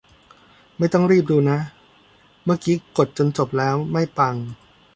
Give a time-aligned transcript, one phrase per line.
[0.77, 1.59] ไม่ต้องรีบดูนะ
[2.43, 4.35] เมื่อกี้กดจนจบแล้ว ไม่ปัง